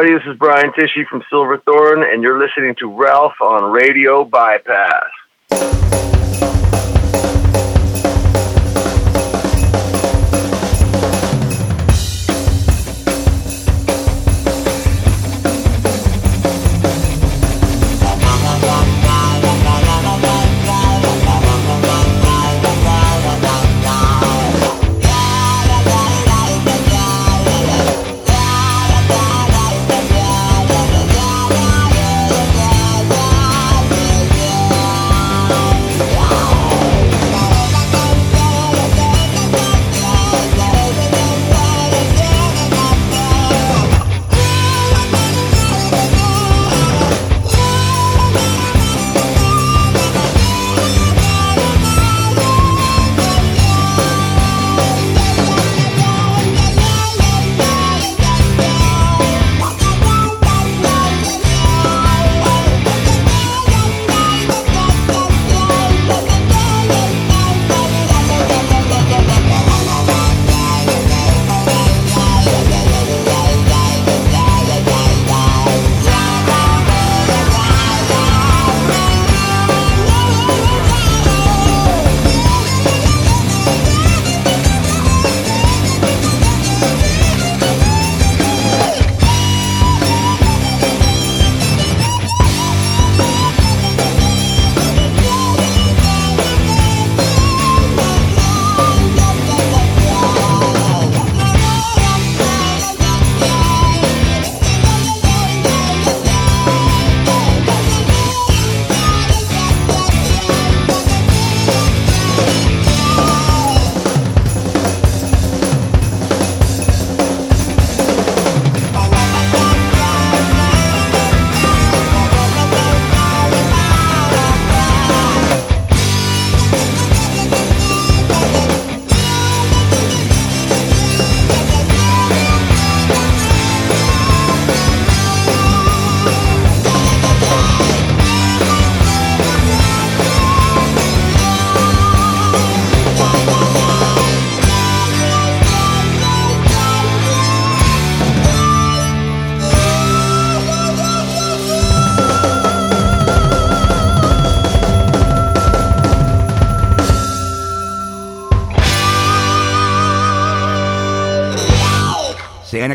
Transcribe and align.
everybody? 0.00 0.24
This 0.24 0.32
is 0.32 0.38
Brian 0.38 0.72
Tichy 0.72 1.06
from 1.06 1.22
Silverthorn, 1.28 2.02
and 2.02 2.22
you're 2.22 2.38
listening 2.38 2.74
to 2.78 2.90
Ralph 2.90 3.34
on 3.40 3.70
Radio 3.70 4.24
Bypass. 4.24 5.10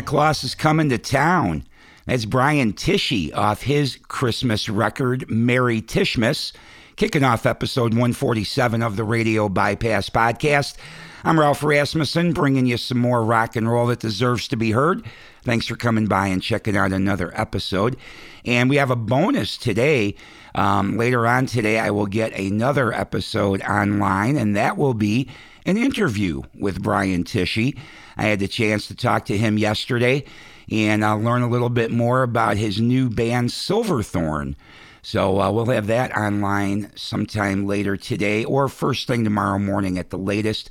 Claus 0.06 0.44
is 0.44 0.54
coming 0.54 0.88
to 0.90 0.98
town. 0.98 1.64
That's 2.06 2.24
Brian 2.24 2.72
Tichy 2.72 3.36
off 3.36 3.62
his 3.62 3.98
Christmas 4.06 4.68
record, 4.68 5.28
Merry 5.28 5.82
Tishmas, 5.82 6.52
kicking 6.94 7.24
off 7.24 7.44
episode 7.44 7.92
147 7.92 8.82
of 8.84 8.94
the 8.94 9.02
Radio 9.02 9.48
Bypass 9.48 10.08
Podcast. 10.08 10.76
I'm 11.24 11.40
Ralph 11.40 11.64
Rasmussen, 11.64 12.32
bringing 12.34 12.66
you 12.66 12.76
some 12.76 12.98
more 12.98 13.24
rock 13.24 13.56
and 13.56 13.68
roll 13.68 13.88
that 13.88 13.98
deserves 13.98 14.46
to 14.48 14.56
be 14.56 14.70
heard. 14.70 15.04
Thanks 15.42 15.66
for 15.66 15.74
coming 15.74 16.06
by 16.06 16.28
and 16.28 16.40
checking 16.40 16.76
out 16.76 16.92
another 16.92 17.32
episode. 17.34 17.96
And 18.44 18.70
we 18.70 18.76
have 18.76 18.92
a 18.92 18.96
bonus 18.96 19.56
today. 19.56 20.14
Um, 20.54 20.96
later 20.96 21.26
on 21.26 21.46
today, 21.46 21.80
I 21.80 21.90
will 21.90 22.06
get 22.06 22.32
another 22.38 22.92
episode 22.92 23.60
online, 23.62 24.36
and 24.36 24.54
that 24.54 24.76
will 24.76 24.94
be 24.94 25.28
an 25.66 25.76
interview 25.76 26.42
with 26.54 26.80
Brian 26.82 27.24
Tichy. 27.24 27.76
I 28.16 28.26
had 28.26 28.38
the 28.38 28.46
chance 28.48 28.86
to 28.86 28.94
talk 28.94 29.24
to 29.26 29.36
him 29.36 29.58
yesterday, 29.58 30.24
and 30.70 31.04
I'll 31.04 31.20
learn 31.20 31.42
a 31.42 31.48
little 31.48 31.68
bit 31.68 31.90
more 31.90 32.22
about 32.22 32.56
his 32.56 32.80
new 32.80 33.10
band, 33.10 33.50
Silverthorn. 33.50 34.54
So 35.02 35.40
uh, 35.40 35.50
we'll 35.50 35.66
have 35.66 35.88
that 35.88 36.16
online 36.16 36.92
sometime 36.94 37.66
later 37.66 37.96
today 37.96 38.44
or 38.44 38.68
first 38.68 39.08
thing 39.08 39.24
tomorrow 39.24 39.58
morning 39.58 39.98
at 39.98 40.10
the 40.10 40.18
latest. 40.18 40.70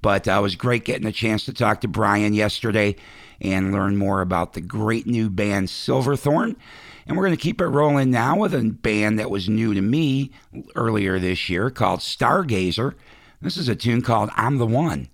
But 0.00 0.28
uh, 0.28 0.32
it 0.38 0.42
was 0.42 0.54
great 0.54 0.84
getting 0.84 1.06
a 1.08 1.12
chance 1.12 1.44
to 1.46 1.52
talk 1.52 1.80
to 1.80 1.88
Brian 1.88 2.32
yesterday 2.32 2.94
and 3.40 3.72
learn 3.72 3.96
more 3.96 4.20
about 4.20 4.52
the 4.52 4.60
great 4.60 5.06
new 5.06 5.28
band 5.28 5.70
Silverthorn. 5.70 6.56
And 7.06 7.16
we're 7.16 7.26
going 7.26 7.36
to 7.36 7.42
keep 7.42 7.60
it 7.60 7.66
rolling 7.66 8.10
now 8.12 8.36
with 8.36 8.54
a 8.54 8.62
band 8.62 9.18
that 9.18 9.30
was 9.30 9.48
new 9.48 9.74
to 9.74 9.82
me 9.82 10.30
earlier 10.76 11.18
this 11.18 11.48
year 11.48 11.70
called 11.70 12.00
Stargazer. 12.00 12.94
This 13.40 13.58
is 13.58 13.68
a 13.68 13.76
tune 13.76 14.00
called 14.00 14.30
I'm 14.34 14.56
the 14.56 14.66
One. 14.66 15.08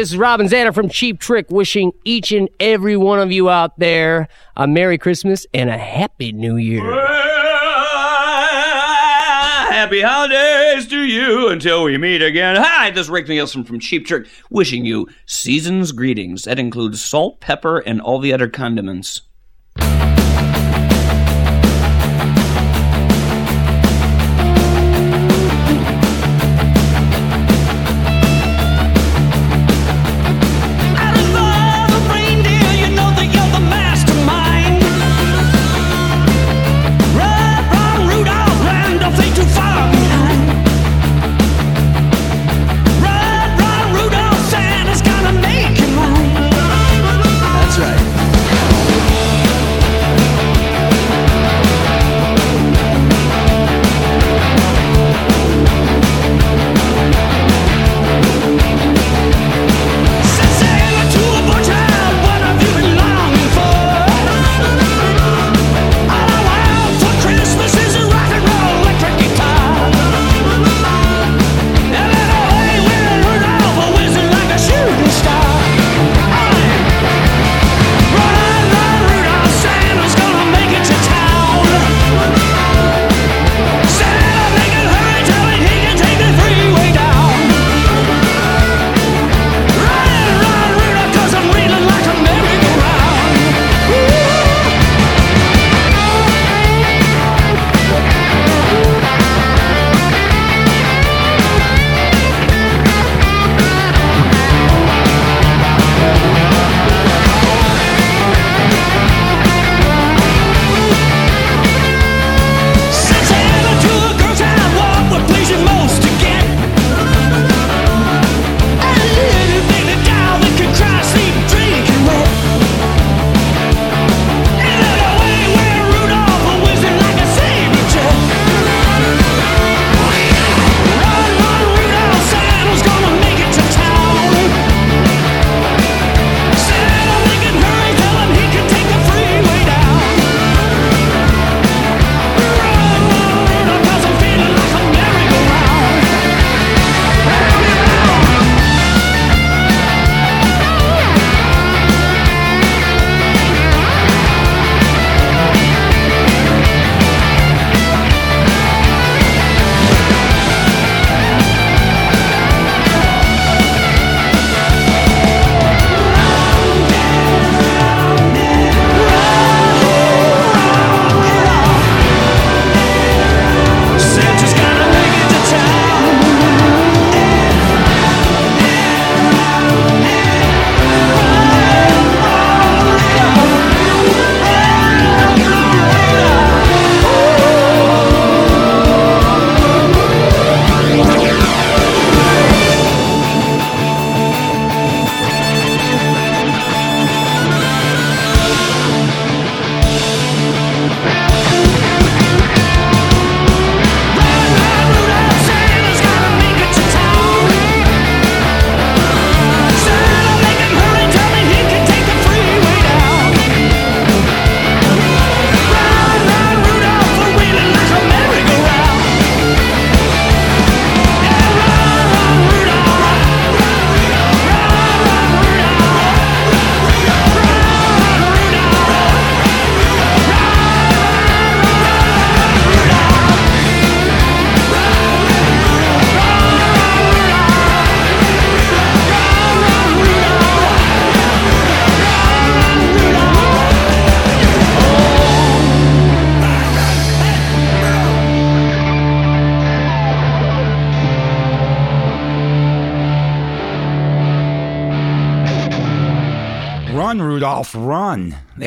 This 0.00 0.12
is 0.12 0.16
Robin 0.16 0.46
Zander 0.46 0.74
from 0.74 0.88
Cheap 0.88 1.20
Trick, 1.20 1.50
wishing 1.50 1.92
each 2.06 2.32
and 2.32 2.48
every 2.58 2.96
one 2.96 3.20
of 3.20 3.30
you 3.30 3.50
out 3.50 3.78
there 3.78 4.28
a 4.56 4.66
Merry 4.66 4.96
Christmas 4.96 5.44
and 5.52 5.68
a 5.68 5.76
Happy 5.76 6.32
New 6.32 6.56
Year. 6.56 6.80
Happy 9.70 10.00
holidays 10.00 10.86
to 10.88 11.02
you 11.02 11.50
until 11.50 11.84
we 11.84 11.98
meet 11.98 12.22
again. 12.22 12.56
Hi, 12.56 12.90
this 12.90 13.08
is 13.08 13.10
Rick 13.10 13.28
Nielsen 13.28 13.62
from 13.62 13.78
Cheap 13.78 14.06
Trick, 14.06 14.26
wishing 14.48 14.86
you 14.86 15.06
season's 15.26 15.92
greetings. 15.92 16.44
That 16.44 16.58
includes 16.58 17.04
salt, 17.04 17.40
pepper, 17.40 17.80
and 17.80 18.00
all 18.00 18.20
the 18.20 18.32
other 18.32 18.48
condiments. 18.48 19.20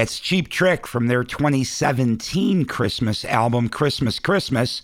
That's 0.03 0.19
Cheap 0.19 0.50
Trick 0.50 0.86
from 0.86 1.07
their 1.07 1.24
2017 1.24 2.65
Christmas 2.65 3.24
album, 3.24 3.69
Christmas 3.69 4.19
Christmas. 4.19 4.81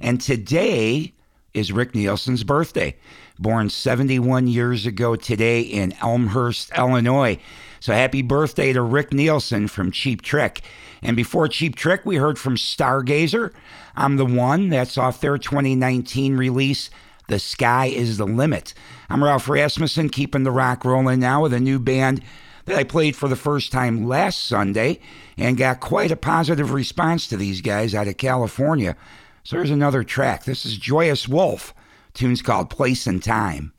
And 0.00 0.18
today 0.18 1.12
is 1.52 1.70
Rick 1.70 1.94
Nielsen's 1.94 2.44
birthday, 2.44 2.96
born 3.38 3.68
71 3.68 4.46
years 4.46 4.86
ago 4.86 5.16
today 5.16 5.60
in 5.60 5.92
Elmhurst, 6.00 6.72
Illinois. 6.78 7.38
So 7.78 7.92
happy 7.92 8.22
birthday 8.22 8.72
to 8.72 8.80
Rick 8.80 9.12
Nielsen 9.12 9.68
from 9.68 9.90
Cheap 9.92 10.22
Trick. 10.22 10.62
And 11.02 11.14
before 11.14 11.46
Cheap 11.46 11.76
Trick, 11.76 12.06
we 12.06 12.16
heard 12.16 12.38
from 12.38 12.56
Stargazer. 12.56 13.52
I'm 13.94 14.16
the 14.16 14.24
One. 14.24 14.70
That's 14.70 14.96
off 14.96 15.20
their 15.20 15.36
2019 15.36 16.38
release, 16.38 16.88
The 17.28 17.38
Sky 17.38 17.88
is 17.88 18.16
the 18.16 18.26
Limit. 18.26 18.72
I'm 19.10 19.22
Ralph 19.22 19.46
Rasmussen, 19.46 20.08
keeping 20.08 20.44
the 20.44 20.50
rock 20.50 20.86
rolling 20.86 21.20
now 21.20 21.42
with 21.42 21.52
a 21.52 21.60
new 21.60 21.78
band 21.78 22.22
that 22.64 22.76
I 22.78 22.84
played 22.84 23.16
for 23.16 23.28
the 23.28 23.36
first 23.36 23.72
time 23.72 24.06
last 24.06 24.44
Sunday 24.44 25.00
and 25.36 25.56
got 25.56 25.80
quite 25.80 26.10
a 26.10 26.16
positive 26.16 26.72
response 26.72 27.26
to 27.28 27.36
these 27.36 27.60
guys 27.60 27.94
out 27.94 28.08
of 28.08 28.16
California. 28.16 28.96
So 29.42 29.56
here's 29.56 29.70
another 29.70 30.02
track. 30.02 30.44
This 30.44 30.64
is 30.64 30.78
Joyous 30.78 31.28
Wolf. 31.28 31.74
tune's 32.14 32.42
called 32.42 32.70
Place 32.70 33.06
in 33.06 33.20
Time. 33.20 33.72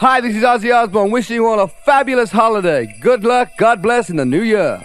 Hi, 0.00 0.20
this 0.20 0.36
is 0.36 0.44
Ozzy 0.44 0.72
Osbourne 0.72 1.10
wishing 1.10 1.34
you 1.34 1.46
all 1.48 1.58
a 1.58 1.66
fabulous 1.66 2.30
holiday. 2.30 2.86
Good 3.00 3.24
luck, 3.24 3.48
God 3.58 3.82
bless 3.82 4.08
in 4.08 4.14
the 4.14 4.24
new 4.24 4.42
year. 4.42 4.80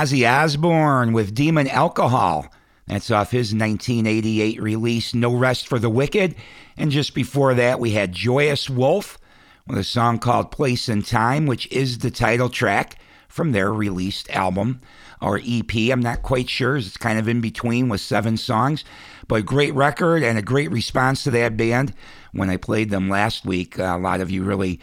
Ozzy 0.00 0.26
Osbourne 0.26 1.12
with 1.12 1.34
Demon 1.34 1.68
Alcohol. 1.68 2.46
That's 2.86 3.10
off 3.10 3.32
his 3.32 3.52
1988 3.52 4.58
release, 4.62 5.12
No 5.12 5.36
Rest 5.36 5.68
for 5.68 5.78
the 5.78 5.90
Wicked. 5.90 6.36
And 6.78 6.90
just 6.90 7.14
before 7.14 7.52
that, 7.52 7.78
we 7.78 7.90
had 7.90 8.14
Joyous 8.14 8.70
Wolf 8.70 9.18
with 9.66 9.76
a 9.76 9.84
song 9.84 10.18
called 10.18 10.50
Place 10.50 10.88
in 10.88 11.02
Time, 11.02 11.44
which 11.44 11.70
is 11.70 11.98
the 11.98 12.10
title 12.10 12.48
track 12.48 12.96
from 13.28 13.52
their 13.52 13.74
released 13.74 14.30
album 14.30 14.80
or 15.20 15.38
EP. 15.46 15.70
I'm 15.92 16.00
not 16.00 16.22
quite 16.22 16.48
sure. 16.48 16.78
It's 16.78 16.96
kind 16.96 17.18
of 17.18 17.28
in 17.28 17.42
between 17.42 17.90
with 17.90 18.00
seven 18.00 18.38
songs, 18.38 18.86
but 19.28 19.44
great 19.44 19.74
record 19.74 20.22
and 20.22 20.38
a 20.38 20.42
great 20.42 20.70
response 20.70 21.24
to 21.24 21.30
that 21.32 21.58
band. 21.58 21.92
When 22.32 22.48
I 22.48 22.56
played 22.56 22.88
them 22.88 23.10
last 23.10 23.44
week, 23.44 23.76
a 23.76 23.98
lot 23.98 24.22
of 24.22 24.30
you 24.30 24.44
really 24.44 24.80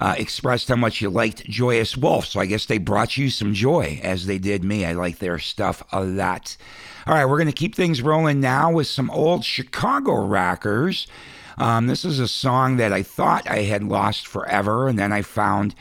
uh, 0.00 0.14
expressed 0.16 0.68
how 0.68 0.76
much 0.76 1.00
you 1.00 1.10
liked 1.10 1.44
Joyous 1.44 1.96
Wolf. 1.96 2.26
So 2.26 2.40
I 2.40 2.46
guess 2.46 2.66
they 2.66 2.78
brought 2.78 3.16
you 3.16 3.30
some 3.30 3.52
joy 3.54 4.00
as 4.02 4.26
they 4.26 4.38
did 4.38 4.64
me. 4.64 4.84
I 4.84 4.92
like 4.92 5.18
their 5.18 5.38
stuff 5.38 5.82
a 5.92 6.02
lot. 6.02 6.56
All 7.06 7.14
right, 7.14 7.26
we're 7.26 7.38
going 7.38 7.46
to 7.46 7.52
keep 7.52 7.74
things 7.74 8.02
rolling 8.02 8.40
now 8.40 8.72
with 8.72 8.86
some 8.86 9.10
old 9.10 9.44
Chicago 9.44 10.24
rockers. 10.24 11.06
Um, 11.58 11.86
this 11.86 12.04
is 12.04 12.18
a 12.18 12.28
song 12.28 12.78
that 12.78 12.92
I 12.92 13.02
thought 13.02 13.50
I 13.50 13.62
had 13.62 13.84
lost 13.84 14.26
forever, 14.26 14.88
and 14.88 14.98
then 14.98 15.12
I 15.12 15.22
found 15.22 15.74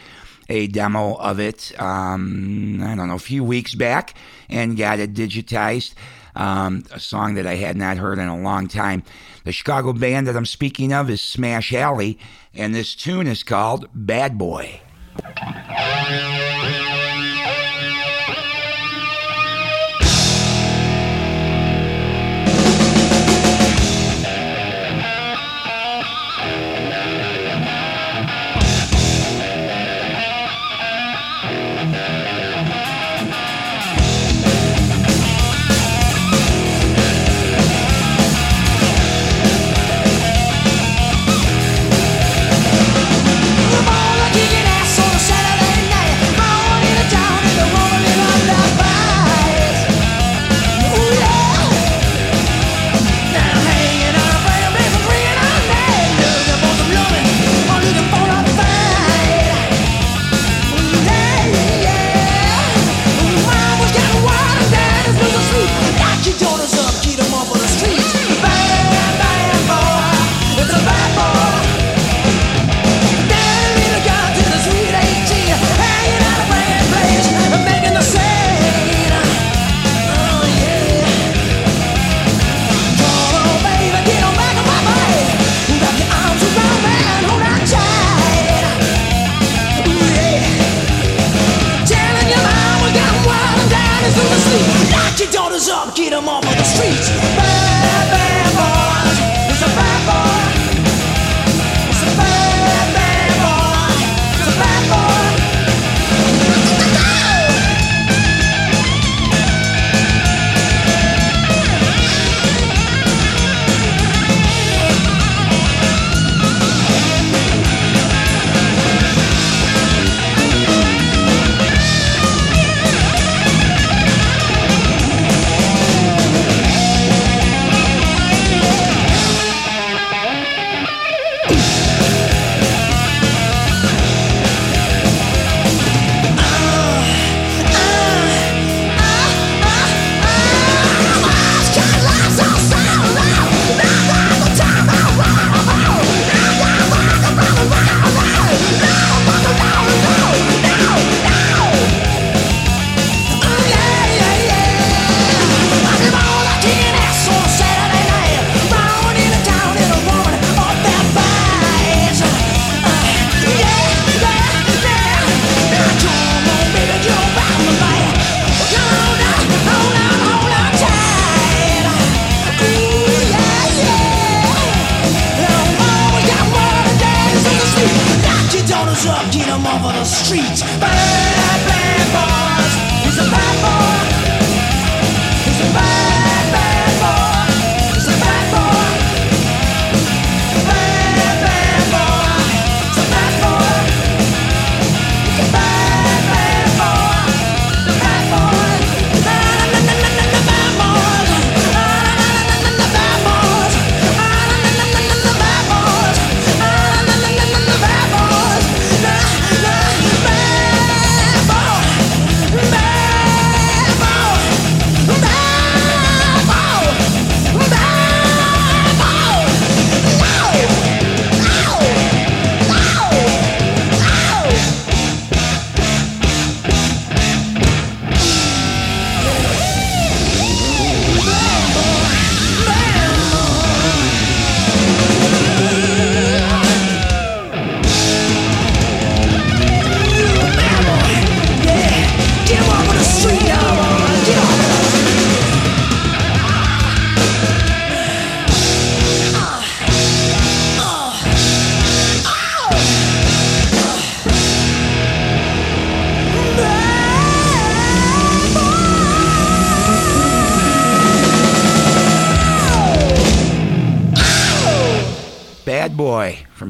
a 0.49 0.67
demo 0.67 1.13
of 1.15 1.39
it, 1.39 1.71
um, 1.79 2.81
I 2.83 2.95
don't 2.95 3.07
know, 3.07 3.15
a 3.15 3.19
few 3.19 3.43
weeks 3.43 3.75
back 3.75 4.15
and 4.49 4.75
got 4.75 4.99
it 4.99 5.13
digitized. 5.13 5.93
Um, 6.39 6.85
a 6.91 7.01
song 7.01 7.33
that 7.33 7.45
I 7.45 7.55
had 7.55 7.75
not 7.75 7.97
heard 7.97 8.17
in 8.17 8.29
a 8.29 8.41
long 8.41 8.69
time. 8.69 9.03
The 9.43 9.51
Chicago 9.51 9.91
band 9.91 10.25
that 10.27 10.37
I'm 10.37 10.45
speaking 10.45 10.93
of 10.93 11.09
is 11.09 11.19
Smash 11.19 11.73
Alley, 11.73 12.17
and 12.53 12.73
this 12.73 12.95
tune 12.95 13.27
is 13.27 13.43
called 13.43 13.89
Bad 13.93 14.37
Boy. 14.37 14.79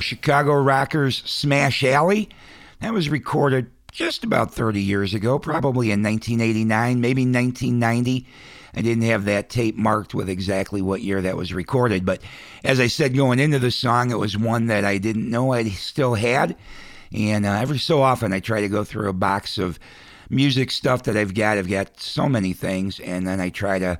Chicago 0.10 0.54
Rockers 0.54 1.22
Smash 1.24 1.84
Alley. 1.84 2.30
That 2.82 2.93
was 2.93 3.10
recorded 3.10 3.69
just 3.91 4.24
about 4.24 4.52
30 4.52 4.82
years 4.82 5.13
ago, 5.13 5.38
probably 5.38 5.91
in 5.91 6.02
1989, 6.02 7.00
maybe 7.00 7.22
1990. 7.28 8.26
I 8.74 8.82
didn't 8.82 9.04
have 9.04 9.26
that 9.26 9.52
tape 9.52 9.76
marked 9.78 10.15
with 10.15 10.28
exactly 10.28 10.82
what 10.82 11.04
year 11.04 11.22
that 11.22 11.38
was 11.38 11.54
recorded, 11.54 12.08
but 12.08 12.24
as 12.63 12.80
I 12.80 12.88
said 12.88 13.15
going 13.15 13.38
into 13.38 13.60
the 13.60 13.69
song, 13.69 14.10
it 14.10 14.17
was 14.17 14.36
one 14.36 14.65
that 14.65 14.84
I 14.84 14.98
didn't 14.98 15.30
know 15.30 15.54
I 15.54 15.65
still 15.65 16.15
had. 16.15 16.56
And 17.13 17.45
uh, 17.45 17.52
every 17.52 17.78
so 17.78 18.02
often, 18.02 18.34
I 18.34 18.39
try 18.39 18.62
to 18.62 18.67
go 18.67 18.84
through 18.84 19.10
a 19.10 19.13
box 19.13 19.60
of 19.60 19.78
music 20.28 20.72
stuff 20.72 21.04
that 21.04 21.17
I've 21.17 21.36
got. 21.36 21.60
I've 21.60 21.69
got 21.69 22.00
so 22.00 22.28
many 22.28 22.54
things, 22.54 23.00
and 23.00 23.28
then 23.28 23.39
I 23.39 23.50
try 23.50 23.78
to 23.78 24.00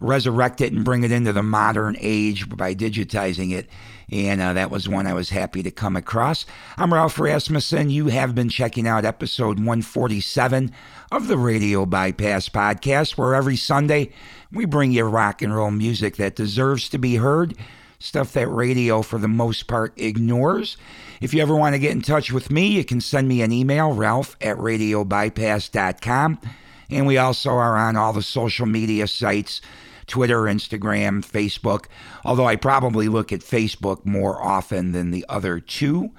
resurrect 0.00 0.60
it 0.60 0.72
and 0.72 0.84
bring 0.84 1.04
it 1.04 1.12
into 1.12 1.32
the 1.32 1.44
modern 1.44 1.96
age 2.00 2.48
by 2.48 2.74
digitizing 2.74 3.52
it. 3.52 3.68
And 4.10 4.40
uh, 4.40 4.52
that 4.52 4.70
was 4.70 4.88
one 4.88 5.06
I 5.06 5.14
was 5.14 5.30
happy 5.30 5.62
to 5.62 5.70
come 5.70 5.96
across. 5.96 6.44
I'm 6.76 6.92
Ralph 6.92 7.18
Rasmussen. 7.18 7.90
You 7.90 8.08
have 8.08 8.34
been 8.34 8.48
checking 8.48 8.86
out 8.86 9.04
episode 9.04 9.58
147 9.58 10.72
of 11.10 11.28
the 11.28 11.38
Radio 11.38 11.86
Bypass 11.86 12.48
Podcast, 12.48 13.16
where 13.16 13.34
every 13.34 13.56
Sunday 13.56 14.12
we 14.52 14.66
bring 14.66 14.92
you 14.92 15.04
rock 15.04 15.42
and 15.42 15.54
roll 15.54 15.70
music 15.70 16.16
that 16.16 16.36
deserves 16.36 16.88
to 16.90 16.98
be 16.98 17.16
heard, 17.16 17.56
stuff 17.98 18.32
that 18.32 18.48
radio, 18.48 19.00
for 19.02 19.18
the 19.18 19.28
most 19.28 19.66
part, 19.66 19.98
ignores. 19.98 20.76
If 21.20 21.32
you 21.32 21.40
ever 21.40 21.56
want 21.56 21.74
to 21.74 21.78
get 21.78 21.92
in 21.92 22.02
touch 22.02 22.30
with 22.30 22.50
me, 22.50 22.66
you 22.66 22.84
can 22.84 23.00
send 23.00 23.26
me 23.26 23.40
an 23.40 23.52
email, 23.52 23.92
ralph 23.92 24.36
at 24.40 24.58
radiobypass.com. 24.58 26.40
And 26.90 27.06
we 27.06 27.16
also 27.16 27.50
are 27.50 27.76
on 27.76 27.96
all 27.96 28.12
the 28.12 28.22
social 28.22 28.66
media 28.66 29.08
sites 29.08 29.60
Twitter, 30.06 30.42
Instagram, 30.42 31.24
Facebook. 31.24 31.86
Although 32.24 32.46
I 32.46 32.56
probably 32.56 33.08
look 33.08 33.32
at 33.32 33.40
Facebook 33.40 34.04
more 34.04 34.42
often 34.42 34.92
than 34.92 35.10
the 35.10 35.24
other 35.28 35.60
two. 35.60 36.12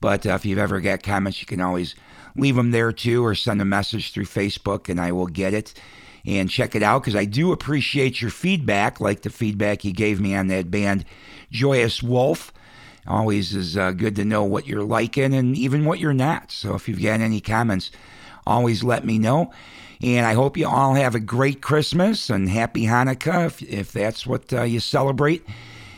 But 0.00 0.26
uh, 0.26 0.30
if 0.30 0.44
you've 0.44 0.58
ever 0.58 0.80
got 0.80 1.02
comments, 1.02 1.40
you 1.40 1.46
can 1.46 1.60
always 1.60 1.94
leave 2.36 2.56
them 2.56 2.70
there 2.70 2.92
too 2.92 3.24
or 3.24 3.34
send 3.34 3.60
a 3.60 3.64
message 3.64 4.12
through 4.12 4.24
Facebook 4.24 4.88
and 4.88 5.00
I 5.00 5.12
will 5.12 5.26
get 5.26 5.52
it 5.52 5.74
and 6.24 6.50
check 6.50 6.74
it 6.74 6.82
out 6.82 7.02
because 7.02 7.16
I 7.16 7.24
do 7.24 7.52
appreciate 7.52 8.20
your 8.20 8.30
feedback, 8.30 9.00
like 9.00 9.22
the 9.22 9.30
feedback 9.30 9.84
you 9.84 9.92
gave 9.92 10.20
me 10.20 10.34
on 10.34 10.48
that 10.48 10.70
band 10.70 11.04
Joyous 11.50 12.02
Wolf. 12.02 12.52
Always 13.06 13.54
is 13.54 13.76
uh, 13.76 13.92
good 13.92 14.16
to 14.16 14.24
know 14.24 14.44
what 14.44 14.66
you're 14.66 14.84
liking 14.84 15.34
and 15.34 15.56
even 15.56 15.84
what 15.84 15.98
you're 15.98 16.12
not. 16.12 16.52
So 16.52 16.74
if 16.74 16.88
you've 16.88 17.02
got 17.02 17.20
any 17.20 17.40
comments, 17.40 17.90
always 18.46 18.84
let 18.84 19.04
me 19.04 19.18
know. 19.18 19.52
And 20.02 20.24
I 20.24 20.34
hope 20.34 20.56
you 20.56 20.66
all 20.66 20.94
have 20.94 21.14
a 21.14 21.20
great 21.20 21.60
Christmas 21.60 22.30
and 22.30 22.48
happy 22.48 22.86
Hanukkah 22.86 23.46
if, 23.46 23.62
if 23.62 23.92
that's 23.92 24.26
what 24.26 24.52
uh, 24.52 24.62
you 24.62 24.80
celebrate. 24.80 25.44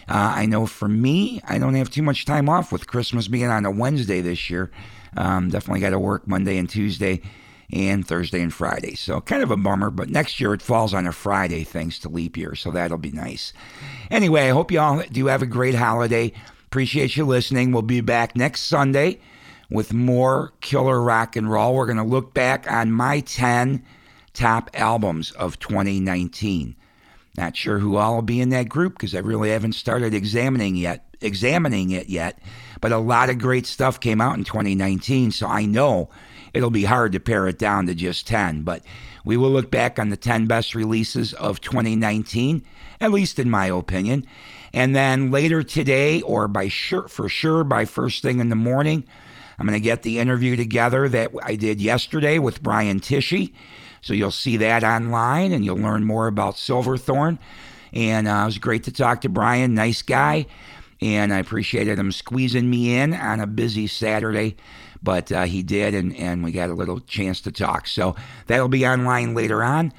Uh, 0.09 0.35
I 0.37 0.47
know 0.47 0.67
for 0.67 0.88
me, 0.88 1.41
I 1.45 1.59
don't 1.59 1.75
have 1.75 1.88
too 1.88 2.03
much 2.03 2.25
time 2.25 2.49
off 2.49 2.73
with 2.73 2.88
Christmas 2.88 3.29
being 3.29 3.47
on 3.47 3.65
a 3.65 3.71
Wednesday 3.71 4.21
this 4.21 4.51
year. 4.51 4.71
Um, 5.17 5.51
definitely 5.51 5.81
got 5.81 5.91
to 5.91 6.01
work 6.01 6.27
Monday 6.27 6.59
and 6.59 6.69
Tuesday 6.69 7.23
and 7.73 8.07
Thursday 8.07 8.43
and 8.43 8.53
Friday. 8.53 8.97
So 8.97 9.21
kind 9.21 9.43
of 9.43 9.51
a 9.51 9.57
bummer, 9.57 9.91
but 9.91 10.11
next 10.11 10.41
year 10.41 10.53
it 10.53 10.62
falls 10.62 10.93
on 10.93 11.07
a 11.07 11.12
Friday 11.12 11.62
thanks 11.62 11.99
to 12.01 12.09
leap 12.09 12.37
year. 12.37 12.57
So 12.57 12.73
that'll 12.73 12.99
be 12.99 13.12
nice. 13.12 13.53
Anyway, 14.11 14.49
I 14.49 14.51
hope 14.51 14.73
you 14.73 14.81
all 14.81 15.03
do 15.12 15.27
have 15.27 15.43
a 15.43 15.47
great 15.47 15.77
holiday. 15.77 16.33
Appreciate 16.67 17.17
you 17.17 17.25
listening. 17.25 17.71
We'll 17.71 17.83
be 17.83 18.01
back 18.01 18.35
next 18.35 18.62
Sunday 18.62 19.21
with 19.72 19.92
more 19.92 20.52
killer 20.61 21.00
rock 21.00 21.35
and 21.35 21.50
roll. 21.50 21.74
We're 21.74 21.87
going 21.87 21.96
to 21.96 22.04
look 22.04 22.35
back 22.35 22.70
on 22.70 22.92
my 22.92 23.20
10 23.20 23.82
top 24.35 24.70
albums 24.74 25.30
of 25.32 25.58
2019. 25.58 26.76
Not 27.37 27.56
sure 27.56 27.78
who 27.78 27.96
all 27.96 28.16
will 28.16 28.22
be 28.22 28.40
in 28.40 28.50
that 28.50 28.68
group 28.68 28.94
because 28.94 29.14
I 29.14 29.20
really 29.20 29.50
haven't 29.50 29.72
started 29.72 30.12
examining 30.12 30.76
yet, 30.76 31.06
examining 31.22 31.90
it 31.90 32.11
yet. 32.11 32.38
But 32.80 32.92
a 32.92 32.98
lot 32.98 33.30
of 33.30 33.38
great 33.38 33.66
stuff 33.66 34.00
came 34.00 34.20
out 34.20 34.37
in 34.37 34.44
2019, 34.44 35.30
so 35.30 35.46
I 35.46 35.64
know 35.64 36.11
it'll 36.52 36.70
be 36.70 36.85
hard 36.85 37.12
to 37.12 37.20
pare 37.20 37.48
it 37.48 37.58
down 37.58 37.87
to 37.87 37.94
just 37.94 38.26
10. 38.26 38.62
But 38.64 38.82
we 39.24 39.38
will 39.38 39.50
look 39.50 39.70
back 39.70 39.98
on 39.98 40.11
the 40.11 40.16
10 40.16 40.46
best 40.46 40.74
releases 40.74 41.32
of 41.35 41.62
2019, 41.62 42.62
at 43.00 43.12
least 43.12 43.38
in 43.38 43.48
my 43.48 43.66
opinion. 43.66 44.26
And 44.74 44.94
then 44.94 45.30
later 45.30 45.62
today, 45.62 46.20
or 46.20 46.48
by 46.48 46.68
sure 46.68 47.08
for 47.08 47.30
sure 47.30 47.64
by 47.64 47.87
first 47.87 48.20
thing 48.20 48.40
in 48.40 48.50
the 48.50 48.56
morning, 48.56 49.04
I'm 49.62 49.68
going 49.68 49.79
to 49.79 49.85
get 49.85 50.03
the 50.03 50.18
interview 50.18 50.57
together 50.57 51.09
that 51.11 51.31
I 51.40 51.55
did 51.55 51.81
yesterday 51.81 52.40
with 52.40 52.64
Brian 52.64 52.98
Tichy. 52.98 53.53
So 54.01 54.12
you'll 54.12 54.33
see 54.33 54.57
that 54.57 54.83
online 54.83 55.53
and 55.53 55.64
you'll 55.64 55.79
learn 55.79 56.03
more 56.03 56.27
about 56.27 56.59
Silverthorne. 56.59 57.38
And 57.92 58.27
uh, 58.27 58.40
it 58.42 58.46
was 58.46 58.59
great 58.59 58.83
to 58.83 58.92
talk 58.92 59.20
to 59.20 59.29
Brian, 59.29 59.72
nice 59.72 60.03
guy. 60.03 60.46
And 61.01 61.33
I 61.33 61.38
appreciated 61.38 61.96
him 61.96 62.11
squeezing 62.11 62.68
me 62.68 62.96
in 62.96 63.14
on 63.14 63.38
a 63.38 63.46
busy 63.46 63.87
Saturday. 63.87 64.57
But 65.01 65.31
uh, 65.31 65.44
he 65.44 65.62
did, 65.62 65.94
and, 65.94 66.16
and 66.16 66.42
we 66.42 66.51
got 66.51 66.68
a 66.68 66.75
little 66.75 66.98
chance 66.98 67.40
to 67.42 67.53
talk. 67.53 67.87
So 67.87 68.16
that'll 68.48 68.66
be 68.66 68.85
online 68.85 69.33
later 69.33 69.62
on. 69.62 69.92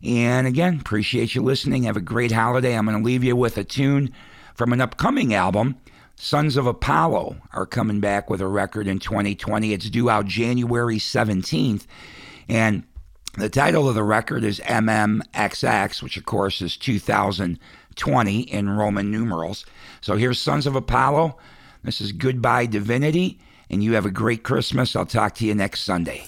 And 0.00 0.46
again, 0.46 0.78
appreciate 0.78 1.34
you 1.34 1.42
listening. 1.42 1.82
Have 1.82 1.96
a 1.96 2.00
great 2.00 2.30
holiday. 2.30 2.78
I'm 2.78 2.86
going 2.86 2.96
to 2.96 3.04
leave 3.04 3.24
you 3.24 3.34
with 3.34 3.58
a 3.58 3.64
tune 3.64 4.12
from 4.54 4.72
an 4.72 4.80
upcoming 4.80 5.34
album. 5.34 5.74
Sons 6.20 6.56
of 6.56 6.66
Apollo 6.66 7.36
are 7.52 7.64
coming 7.64 8.00
back 8.00 8.28
with 8.28 8.40
a 8.40 8.46
record 8.48 8.88
in 8.88 8.98
2020. 8.98 9.72
It's 9.72 9.88
due 9.88 10.10
out 10.10 10.26
January 10.26 10.98
17th. 10.98 11.86
And 12.48 12.82
the 13.36 13.48
title 13.48 13.88
of 13.88 13.94
the 13.94 14.02
record 14.02 14.42
is 14.42 14.58
MMXX, 14.60 16.02
which 16.02 16.16
of 16.16 16.26
course 16.26 16.60
is 16.60 16.76
2020 16.76 18.40
in 18.40 18.70
Roman 18.70 19.12
numerals. 19.12 19.64
So 20.00 20.16
here's 20.16 20.40
Sons 20.40 20.66
of 20.66 20.74
Apollo. 20.74 21.38
This 21.84 22.00
is 22.00 22.10
Goodbye 22.10 22.66
Divinity, 22.66 23.38
and 23.70 23.84
you 23.84 23.92
have 23.92 24.04
a 24.04 24.10
great 24.10 24.42
Christmas. 24.42 24.96
I'll 24.96 25.06
talk 25.06 25.36
to 25.36 25.46
you 25.46 25.54
next 25.54 25.82
Sunday. 25.82 26.26